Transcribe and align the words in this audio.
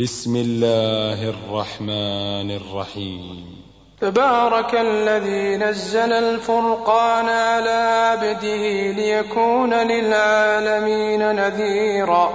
بسم 0.00 0.36
الله 0.36 1.28
الرحمن 1.28 2.50
الرحيم. 2.50 3.62
تبارك 4.00 4.74
الذي 4.74 5.56
نزل 5.56 6.12
الفرقان 6.12 7.28
على 7.28 7.70
عبده 7.70 8.92
ليكون 8.92 9.74
للعالمين 9.74 11.36
نذيرا. 11.36 12.32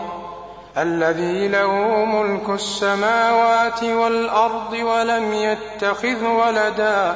الذي 0.78 1.48
له 1.48 2.06
ملك 2.06 2.50
السماوات 2.50 3.84
والأرض 3.84 4.74
ولم 4.74 5.34
يتخذ 5.34 6.26
ولدا. 6.26 7.16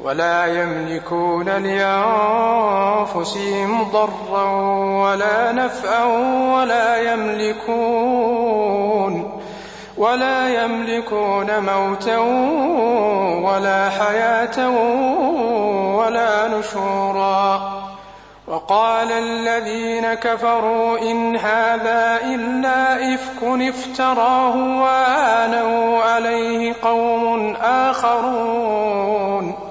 ولا 0.00 0.46
يملكون 0.46 1.48
لأنفسهم 1.48 2.02
ضرا 3.82 4.50
ولا 5.02 5.52
نفعا 5.52 6.04
ولا 6.54 7.12
يملكون 7.12 8.62
ولا 9.96 10.64
يملكون 10.64 11.60
موتا 11.60 12.18
ولا 13.48 13.90
حياة 13.90 14.68
ولا 15.96 16.58
نشورا. 16.58 17.76
وقال 18.48 19.12
الذين 19.12 20.14
كفروا 20.14 20.98
إن 20.98 21.36
هذا 21.36 22.20
إلا 22.24 23.14
إفك 23.14 23.42
افتراه 23.42 24.56
وآنوا 24.56 26.02
عليه 26.02 26.74
قوم 26.82 27.56
آخرون. 27.62 29.65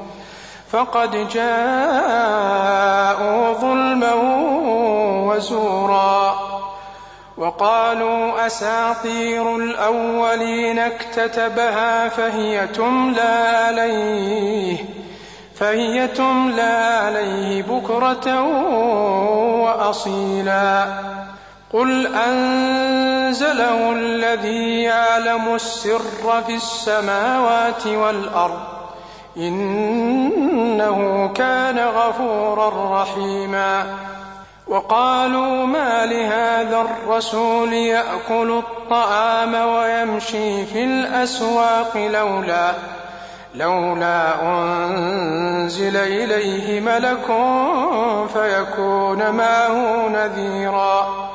فقد 0.75 1.29
جاءوا 1.29 2.73
ظلما 3.53 4.13
وزورا 5.27 6.35
وقالوا 7.37 8.45
أساطير 8.47 9.55
الأولين 9.55 10.79
اكتتبها 10.79 12.09
فهي 12.09 12.67
تملى 12.67 13.55
عليه 13.65 14.77
فهي 15.55 16.07
تملى 16.07 16.99
عليه 17.03 17.63
بكرة 17.63 18.43
وأصيلا 19.63 20.85
قل 21.73 22.07
أنزله 22.15 23.91
الذي 23.91 24.81
يعلم 24.83 25.55
السر 25.55 26.41
في 26.47 26.55
السماوات 26.55 27.87
والأرض 27.87 28.74
إنه 29.37 31.29
كان 31.35 31.79
غفورا 31.79 33.01
رحيما. 33.01 33.85
وقالوا 34.67 35.65
ما 35.65 36.05
لهذا 36.05 36.81
الرسول 36.81 37.73
يأكل 37.73 38.51
الطعام 38.51 39.53
ويمشي 39.53 40.65
في 40.65 40.83
الأسواق 40.83 41.97
لولا 41.97 42.71
لولا 43.55 44.41
أنزل 44.41 45.97
إليه 45.97 46.79
ملك 46.79 47.25
فيكون 48.33 49.31
معه 49.31 50.07
نذيرا. 50.07 51.34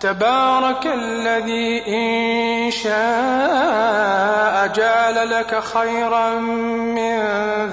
تبارك 0.00 0.86
الذي 0.86 1.82
إن 1.88 2.70
شاء 2.70 4.66
جعل 4.66 5.30
لك 5.30 5.60
خيرا 5.74 6.30
من 6.30 7.18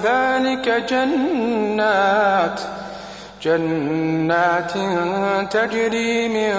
ذلك 0.02 0.68
جنات 0.68 2.60
جنات 3.42 4.72
تجري 5.52 6.28
من 6.28 6.54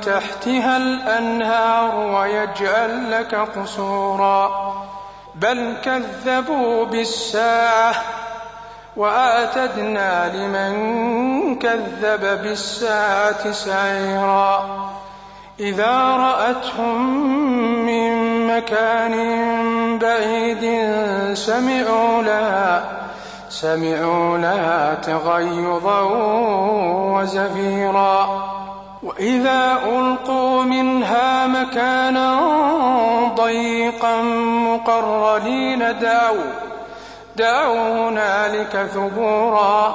تحتها 0.00 0.76
الأنهار 0.76 1.96
ويجعل 1.96 3.10
لك 3.10 3.34
قصورا. 3.34 4.74
بل 5.34 5.76
كذبوا 5.84 6.84
بالساعة 6.84 7.94
وأعتدنا 8.96 10.32
لمن 10.34 11.58
كذب 11.58 12.42
بالساعة 12.42 13.52
سعيرا. 13.52 15.03
إذا 15.60 16.00
رأتهم 16.00 17.16
من 17.86 18.46
مكان 18.46 19.14
بعيد 19.98 20.64
سمعوا 21.34 22.22
لها 22.22 22.84
سمعوا 23.48 24.38
لها 24.38 24.94
تغيظا 24.94 26.00
وزفيرا. 27.14 28.44
وإذا 29.02 29.78
ألقوا 29.86 30.62
منها 30.62 31.46
مكانا 31.46 32.40
ضيقا 33.36 34.22
مقرنين 34.42 35.78
دعوا 35.78 36.52
دعوا 37.36 38.08
هنالك 38.08 38.88
ثبورا. 38.94 39.94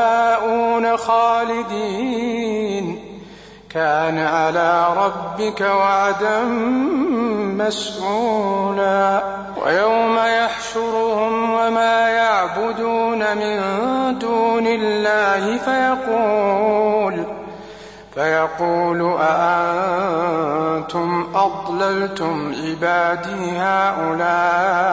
خالدين 0.97 2.61
كان 3.69 4.17
على 4.17 4.87
ربك 4.97 5.61
وعدا 5.61 6.43
مسئولا 7.57 9.23
ويوم 9.65 10.17
يحشرهم 10.17 11.51
وما 11.51 12.09
يعبدون 12.09 13.37
من 13.37 13.61
دون 14.19 14.67
الله 14.67 15.57
فيقول 15.57 17.25
فيقول 18.13 19.17
أأنتم 19.21 20.51
أضللتم 21.35 22.53
عبادي 22.63 23.51
هؤلاء 23.57 24.91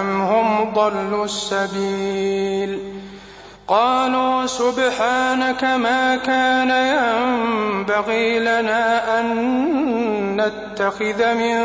أم 0.00 0.20
هم 0.20 0.72
ضلوا 0.74 1.24
السبيل؟ 1.24 2.95
قالوا 3.68 4.46
سبحانك 4.46 5.64
ما 5.64 6.16
كان 6.16 6.70
ينبغي 6.70 8.38
لنا 8.38 9.20
أن 9.20 9.26
نتخذ 10.40 11.34
من 11.34 11.56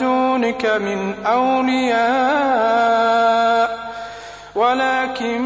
دونك 0.00 0.66
من 0.66 1.14
أولياء 1.26 2.58
ولكن 4.54 5.40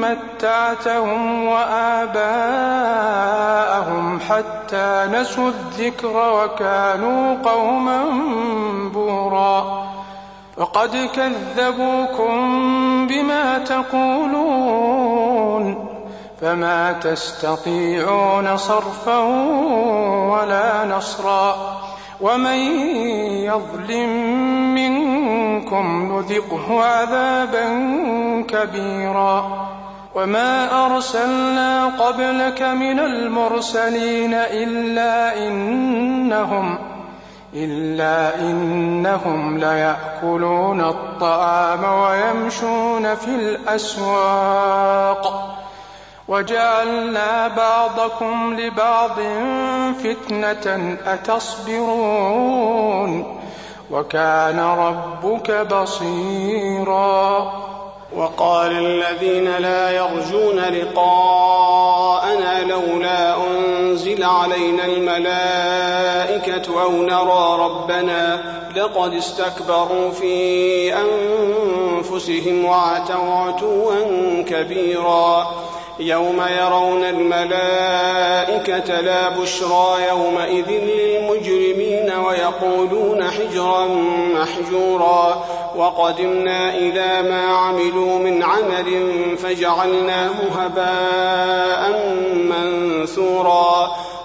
متعتهم 0.00 1.46
وآباءهم 1.46 2.24
حتى 4.20 5.08
نسوا 5.12 5.48
الذكر 5.48 6.16
وكانوا 6.16 7.36
قوما 7.44 8.04
بورا. 8.92 9.93
وقد 10.56 11.08
كذبوكم 11.14 12.36
بما 13.06 13.58
تقولون 13.58 15.14
فما 16.40 16.92
تستطيعون 16.92 18.56
صرفا 18.56 19.18
ولا 20.30 20.84
نصرا 20.84 21.56
ومن 22.20 22.58
يظلم 23.44 24.08
منكم 24.74 26.12
نذقه 26.12 26.84
عذابا 26.84 27.64
كبيرا 28.48 29.66
وما 30.14 30.84
أرسلنا 30.86 31.86
قبلك 31.86 32.62
من 32.62 33.00
المرسلين 33.00 34.34
إلا 34.34 35.38
إنهم 35.48 36.93
إلا 37.54 38.40
إنهم 38.40 39.58
ليأكلون 39.58 40.80
الطعام 40.80 41.84
ويمشون 41.84 43.14
في 43.14 43.28
الأسواق. 43.28 45.54
وجعلنا 46.28 47.48
بعضكم 47.48 48.56
لبعض 48.60 49.18
فتنة 50.04 50.96
أتصبرون. 51.06 52.60
وكان 53.90 54.60
ربك 54.60 55.50
بصيرا. 55.50 57.52
وقال 58.16 58.72
الذين 58.72 59.56
لا 59.56 59.90
يرجون 59.90 60.60
لقاءنا 60.60 62.62
لولا 62.62 63.36
أنزل 63.46 64.24
علينا 64.24 64.84
الملائكة 64.84 66.82
أو 66.82 66.90
نرى 66.90 67.58
ربنا 67.60 68.54
لقد 68.76 69.12
استكبروا 69.12 70.10
في 70.10 70.94
أنفسهم 70.94 72.64
وعتوا 72.64 73.34
عتوا 73.34 73.94
كبيرا. 74.48 75.46
يوم 75.98 76.42
يرون 76.60 77.04
الملائكة 77.04 79.00
لا 79.00 79.28
بشرى 79.28 80.08
يومئذ 80.08 80.70
للمجرمين 80.70 82.12
ويقولون 82.26 83.30
حجرا 83.30 83.86
محجورا. 84.34 85.44
وقدمنا 85.76 86.74
إلى 86.74 87.28
ما 87.30 87.42
عملوا 87.42 88.18
من 88.18 88.42
عمل 88.42 89.10
فجعلناه 89.38 90.34
هباء 90.56 92.02
منثورا. 92.34 93.96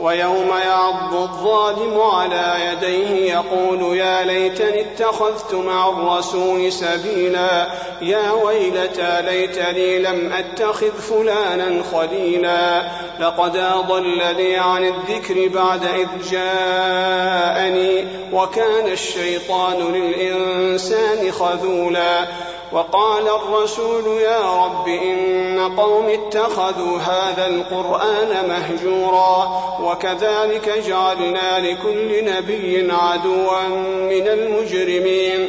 ويوم 0.00 0.48
يعض 0.48 1.14
الظالم 1.14 2.00
على 2.00 2.54
يديه 2.72 3.32
يقول 3.32 3.96
يا 3.96 4.24
ليتني 4.24 4.80
اتخذت 4.80 5.54
مع 5.54 5.88
الرسول 5.88 6.72
سبيلا 6.72 7.66
يا 8.02 8.30
ويلتى 8.30 9.22
ليتني 9.22 9.98
لم 9.98 10.32
أتخذ 10.32 10.92
فلانا 10.92 11.82
خليلا. 11.92 12.82
لقد 13.20 13.56
اضلني 13.56 14.56
عن 14.56 14.84
الذكر 14.84 15.48
بعد 15.48 15.84
إذ 15.84 16.30
جاءني 16.30 18.06
وكان 18.32 18.86
الشيطان 18.92 19.92
للإنسان 19.92 21.32
خذولا. 21.32 22.26
وقال 22.72 23.28
الرسول 23.28 24.20
يا 24.20 24.64
رب 24.64 24.88
إن 24.88 25.76
قوم 25.76 26.06
اتخذوا 26.08 26.98
هذا 26.98 27.46
القرآن 27.46 28.48
مهجورا 28.48 29.62
وكذلك 29.82 30.84
جعلنا 30.88 31.58
لكل 31.58 32.24
نبي 32.24 32.92
عدوا 32.92 33.68
من 34.10 34.28
المجرمين 34.28 35.48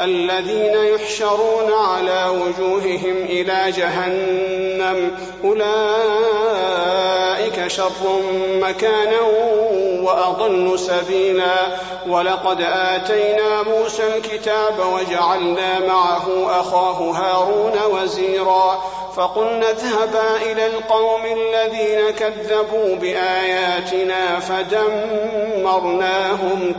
الذين 0.00 0.74
يحشرون 0.94 1.72
على 1.72 2.26
وجوههم 2.28 3.16
إلى 3.24 3.72
جهنم 3.76 5.10
أولئك 5.44 5.60
شر 7.66 8.22
مكانا 8.54 9.20
وأضل 10.02 10.78
سبيلا 10.78 11.66
ولقد 12.08 12.60
آتينا 12.60 13.62
موسى 13.62 14.16
الكتاب 14.16 14.74
وجعلنا 14.94 15.78
معه 15.78 16.60
أخاه 16.60 17.10
هارون 17.10 17.78
وزيرا 17.92 18.82
فقلنا 19.16 19.70
اذهبا 19.70 20.36
إلى 20.36 20.66
القوم 20.66 21.22
الذين 21.24 22.10
كذبوا 22.10 22.96
بآياتنا 22.96 24.40
فدمرناهم 24.40 25.92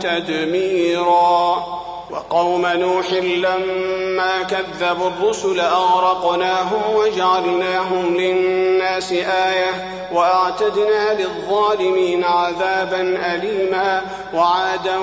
تدميرا 0.00 1.81
وقوم 2.12 2.66
نوح 2.66 3.12
لما 3.12 4.42
كذبوا 4.42 5.08
الرسل 5.08 5.60
أغرقناهم 5.60 6.82
وجعلناهم 6.94 8.16
للناس 8.16 9.12
آية 9.12 10.02
وأعتدنا 10.12 11.22
للظالمين 11.22 12.24
عذابا 12.24 13.00
أليما 13.34 14.02
وعادا 14.34 14.98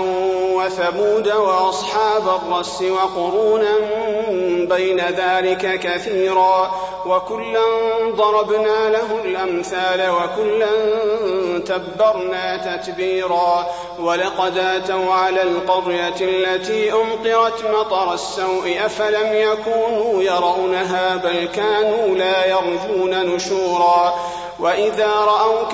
وثمود 0.54 1.28
وأصحاب 1.28 2.24
الرس 2.42 2.82
وقرونا 2.82 3.74
بين 4.76 5.00
ذلك 5.00 5.80
كثيرا 5.80 6.72
وكلا 7.06 7.62
ضربنا 8.16 8.90
له 8.90 9.20
الأمثال 9.26 10.10
وكلا 10.10 10.70
تبرنا 11.60 12.58
تتبيرا 12.58 13.66
ولقد 14.00 14.58
آتوا 14.58 15.14
على 15.14 15.42
القرية 15.42 16.16
التي 16.22 16.92
أمطرت 17.02 17.66
مطر 17.66 18.14
السوء 18.14 18.86
أفلم 18.86 19.34
يكونوا 19.34 20.24
يرونها 20.24 21.16
بل 21.16 21.50
كانوا 21.56 22.16
لا 22.16 22.46
يرجون 22.46 23.36
نشورا. 23.36 24.20
وإذا 24.60 25.08
رأوك 25.08 25.74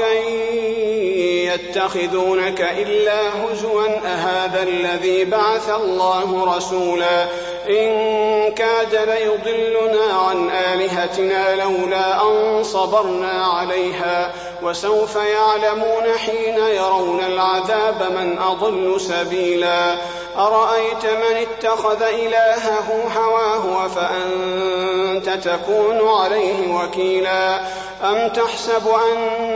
يتخذونك 1.53 2.61
إلا 2.61 3.21
هزوا 3.43 3.87
أهذا 4.05 4.63
الذي 4.63 5.25
بعث 5.25 5.69
الله 5.69 6.57
رسولا. 6.57 7.27
إن 7.69 8.51
كاد 8.51 8.95
ليضلنا 8.95 10.13
عن 10.13 10.49
آلهتنا 10.49 11.55
لولا 11.55 12.21
أن 12.21 12.63
صبرنا 12.63 13.45
عليها 13.45 14.31
وسوف 14.63 15.15
يعلمون 15.15 16.17
حين 16.25 16.57
يرون 16.57 17.19
العذاب 17.19 18.11
من 18.11 18.37
أضل 18.37 19.01
سبيلا 19.01 19.95
أرأيت 20.37 21.05
من 21.05 21.35
اتخذ 21.35 22.01
إلهه 22.01 23.03
هواه 23.17 23.87
فأنت 23.87 25.29
تكون 25.29 26.07
عليه 26.07 26.73
وكيلا 26.75 27.59
أم 28.03 28.29
تحسب 28.29 28.87
أن 28.87 29.54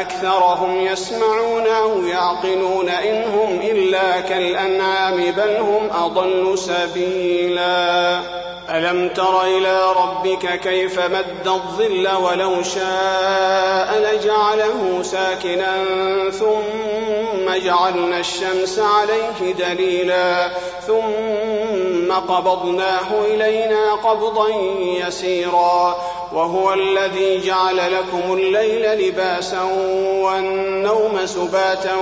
أكثرهم 0.00 0.80
يسمعون 0.80 1.66
أو 1.66 2.04
يعقلون 2.04 2.88
إن 2.88 3.24
هم 3.24 3.60
إلا 3.62 4.20
كالأنعام 4.20 5.16
بل 5.16 5.56
هم 5.56 5.90
أضل 6.04 6.58
سبيلا. 6.58 8.20
ألم 8.70 9.08
تر 9.08 9.42
إلى 9.42 9.92
ربك 9.92 10.60
كيف 10.60 11.00
مد 11.00 11.46
الظل 11.46 12.08
ولو 12.24 12.62
شاء 12.62 13.98
لجعله 13.98 15.02
ساكنا 15.02 15.84
ثم 16.30 17.64
جعلنا 17.64 18.18
الشمس 18.18 18.78
عليه 18.78 19.52
دليلا. 19.52 20.50
ثم 20.86 22.12
قبضناه 22.12 23.24
إلينا 23.24 23.92
قبضا 23.92 24.48
يسيرا. 24.78 25.96
وهو 26.34 26.72
الذي 26.72 27.40
جعل 27.40 27.76
لكم 27.76 28.32
الليل 28.32 29.08
لباسا 29.08 29.62
والنوم 30.04 31.26
سباتا 31.26 31.96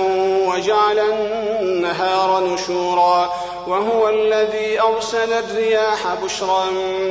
وجعل 0.47 0.99
النهار 0.99 2.43
نشورا 2.47 3.33
وهو 3.67 4.09
الذي 4.09 4.81
أرسل 4.81 5.33
الرياح 5.33 6.15
بشرا 6.23 6.65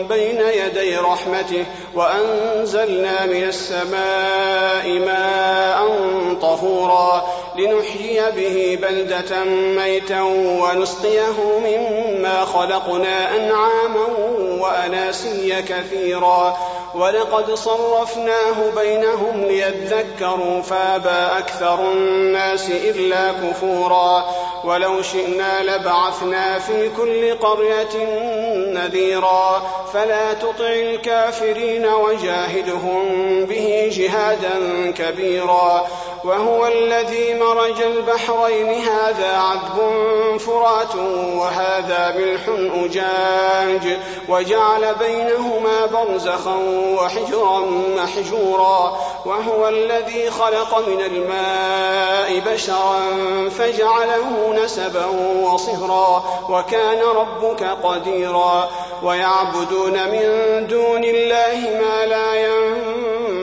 بين 0.08 0.40
يدي 0.40 0.96
رحمته 0.96 1.64
وأنزلنا 1.94 3.26
من 3.26 3.42
السماء 3.42 4.88
ماء 4.98 5.94
طهورا 6.42 7.24
لنحيي 7.56 8.30
به 8.36 8.78
بلدة 8.82 9.44
ميتا 9.76 10.22
ونسقيه 10.62 11.58
مما 11.64 12.44
خلقنا 12.44 13.36
أنعاما 13.36 14.06
وأناسيا 14.60 15.60
كثيرا 15.60 16.56
ولقد 16.94 17.54
صرفناه 17.54 18.70
بينهم 18.76 19.44
ليذكروا 19.44 20.62
فابى 20.62 21.38
أكثر 21.38 21.92
الناس 21.92 22.70
إلا 22.70 23.32
كفورا 23.32 24.24
ولو 24.64 25.02
شئنا 25.02 25.62
لبعثنا 25.62 26.58
في 26.58 26.88
كل 26.96 27.34
قرية 27.34 28.04
نذيرا 28.72 29.62
فلا 29.92 30.34
تطع 30.34 30.68
الكافرين 30.68 31.86
وجاهدهم 31.86 33.04
به 33.44 33.90
جهادا 33.92 34.90
كبيرا 34.90 35.86
وهو 36.24 36.66
الذي 36.66 37.34
مرج 37.34 37.82
البحرين 37.82 38.68
هذا 38.68 39.36
عذب 39.36 40.36
فرات 40.36 40.94
وهذا 41.36 42.14
ملح 42.18 42.40
أجاج. 42.84 43.98
وجعل 44.28 44.94
بينهما 44.94 45.86
برزخا 45.86 46.56
وحجرا 47.00 47.60
محجورا. 47.96 48.96
وهو 49.26 49.68
الذي 49.68 50.30
خلق 50.30 50.78
من 50.88 51.00
الماء 51.00 52.52
بشرا 52.52 53.00
فجعله 53.58 54.54
نسبا 54.64 55.06
وصهرا. 55.42 56.24
وكان 56.48 57.02
ربك 57.02 57.62
قديرا. 57.62 58.68
ويعبدون 59.02 59.92
من 59.92 60.66
دون 60.66 61.04
الله 61.04 61.80
ما 61.80 62.06
لا 62.06 62.29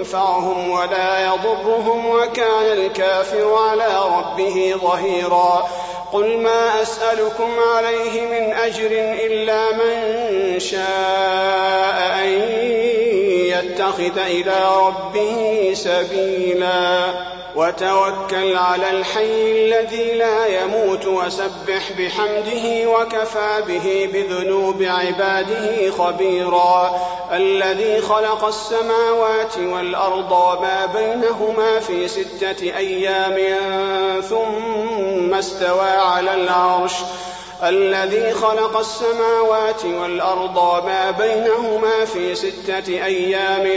ينفعهم 0.07 0.69
ولا 0.69 1.25
يضرهم 1.25 2.05
وكان 2.05 2.65
الكافر 2.65 3.53
على 3.53 4.01
ربه 4.17 4.75
ظهيرا. 4.81 5.67
قل 6.13 6.37
ما 6.37 6.81
أسألكم 6.81 7.59
عليه 7.75 8.21
من 8.21 8.53
أجر 8.53 8.89
إلا 9.25 9.71
من 9.71 10.59
شاء 10.59 12.19
أن 12.23 12.29
يتخذ 13.51 14.17
إلى 14.17 14.65
ربه 14.77 15.71
سبيلا. 15.73 16.99
وتوكل 17.55 18.55
على 18.55 18.89
الحي 18.89 19.51
الذي 19.51 20.13
لا 20.13 20.45
يموت 20.45 21.05
وسبح 21.05 21.91
بحمده 21.99 22.89
وكفى 22.89 23.63
به 23.67 24.09
بذنوب 24.13 24.83
عباده 24.83 25.91
خبيرا. 25.91 27.01
الذي 27.31 28.01
خلق 28.01 28.45
السماوات 28.45 29.57
والأرض 29.57 30.31
وما 30.31 30.85
بينهما 30.85 31.79
في 31.79 32.07
ستة 32.07 32.77
أيام 32.77 33.37
ثم 34.21 35.33
استوى 35.33 35.89
على 35.89 36.33
العرش. 36.33 36.93
الذي 37.63 38.31
خلق 38.31 38.77
السماوات 38.77 39.85
والأرض 39.85 40.57
وما 40.57 41.11
بينهما 41.11 42.05
في 42.05 42.35
ستة 42.35 42.87
أيام 42.87 43.67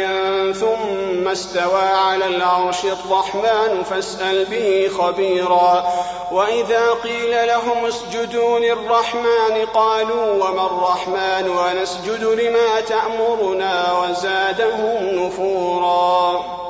ثم 0.52 1.28
استوى 1.28 1.82
على 1.82 2.26
العرش 2.26 2.84
الرحمن 2.84 3.82
فاسأل 3.82 4.44
به 4.44 4.90
خبيرا. 4.98 5.92
وإذا 6.32 6.90
قيل 6.90 7.46
لهم 7.46 7.86
اسجدوا 7.86 8.58
للرحمن 8.58 9.66
قالوا 9.74 10.44
وما 10.44 10.66
الرحمن 10.66 11.48
ونسجد 11.48 12.24
لما 12.24 12.80
تأمرنا 12.80 14.02
وزادهم 14.02 15.04
نفورا. 15.04 16.69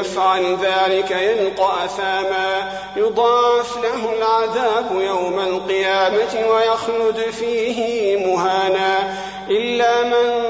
يفعل 0.00 0.56
ذلك 0.62 1.10
يلقى 1.10 1.84
أثاما. 1.84 2.72
يضاعف 2.96 3.76
له 3.76 4.12
العذاب 4.18 5.00
يوم 5.00 5.40
القيامة 5.40 6.46
ويخلد 6.50 7.30
فيه 7.30 8.16
مهانا. 8.26 9.18
إلا 9.50 10.02
من 10.02 10.48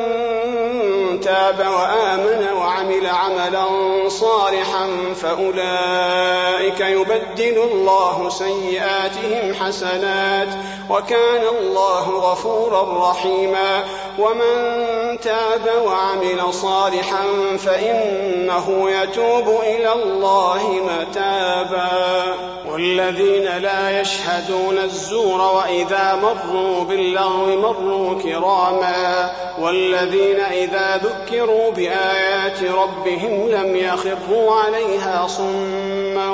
تاب 1.48 1.72
وآمن 1.72 2.46
وعمل 2.56 3.06
عملا 3.06 3.64
صالحا 4.08 5.14
فأولئك 5.22 6.80
يبدل 6.80 7.62
الله 7.72 8.28
سيئاتهم 8.28 9.54
حسنات 9.54 10.48
وكان 10.90 11.42
الله 11.60 12.10
غفورا 12.10 13.10
رحيما 13.10 13.84
ومن 14.18 14.78
تاب 15.20 15.82
وعمل 15.86 16.54
صالحا 16.54 17.24
فإنه 17.58 18.90
يتوب 18.90 19.60
إلى 19.62 19.92
الله 19.92 20.62
متابا 20.68 22.34
والذين 22.72 23.58
لا 23.58 24.00
يشهدون 24.00 24.78
الزور 24.78 25.40
وإذا 25.40 26.14
مروا 26.22 26.84
باللغو 26.84 27.46
مروا 27.46 28.22
كراما 28.22 29.30
والذين 29.60 30.40
إذا 30.40 30.96
ذكروا 30.96 31.37
بآيات 31.46 32.62
ربهم 32.62 33.48
لم 33.48 33.76
يخروا 33.76 34.54
عليها 34.54 35.26
صما 35.26 36.30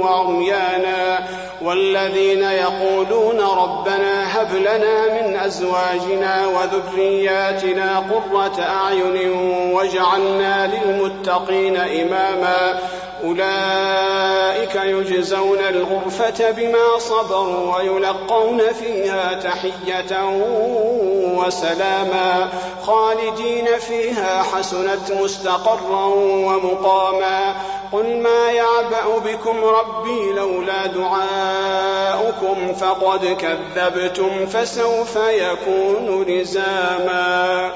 وعميانا 0.00 1.26
والذين 1.62 2.42
يقولون 2.42 3.40
ربنا 3.40 4.35
هب 4.36 4.54
لنا 4.54 5.06
من 5.06 5.36
أزواجنا 5.36 6.46
وذرياتنا 6.46 7.98
قرة 7.98 8.62
أعين 8.62 9.30
واجعلنا 9.72 10.66
للمتقين 10.66 11.76
إماما 11.76 12.78
أولئك 13.24 14.74
يجزون 14.74 15.58
الغرفة 15.58 16.50
بما 16.50 16.98
صبروا 16.98 17.76
ويلقون 17.76 18.62
فيها 18.72 19.40
تحية 19.40 20.24
وسلاما 21.36 22.48
خالدين 22.82 23.66
فيها 23.78 24.42
حسنت 24.42 25.12
مستقرا 25.12 26.04
ومقاما 26.16 27.54
قل 27.92 28.16
ما 28.16 28.50
يعبأ 28.50 29.18
بكم 29.24 29.64
ربي 29.64 30.32
لولا 30.32 30.86
دعاؤكم 30.86 32.74
فقد 32.74 33.26
كذبتم 33.26 34.25
فسوف 34.46 35.16
يكون 35.16 36.24
لزاما. 36.28 37.72